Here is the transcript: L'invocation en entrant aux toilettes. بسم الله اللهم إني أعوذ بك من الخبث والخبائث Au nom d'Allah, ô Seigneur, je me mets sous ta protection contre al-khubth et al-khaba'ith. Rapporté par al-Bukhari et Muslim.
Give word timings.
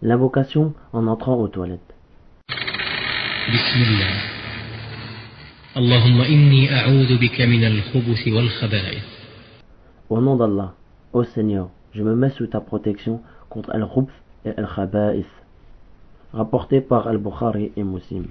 L'invocation 0.00 0.74
en 0.92 1.08
entrant 1.08 1.34
aux 1.34 1.48
toilettes. 1.48 1.94
بسم 3.48 3.80
الله 3.82 4.14
اللهم 5.76 6.20
إني 6.20 6.74
أعوذ 6.74 7.18
بك 7.18 7.40
من 7.40 7.64
الخبث 7.64 8.28
والخبائث 8.28 9.04
Au 10.10 10.20
nom 10.20 10.36
d'Allah, 10.36 10.74
ô 11.12 11.24
Seigneur, 11.24 11.70
je 11.92 12.02
me 12.04 12.14
mets 12.14 12.30
sous 12.30 12.46
ta 12.46 12.60
protection 12.60 13.20
contre 13.50 13.70
al-khubth 13.70 14.12
et 14.44 14.50
al-khaba'ith. 14.56 15.26
Rapporté 16.32 16.80
par 16.80 17.08
al-Bukhari 17.08 17.72
et 17.76 17.82
Muslim. 17.82 18.26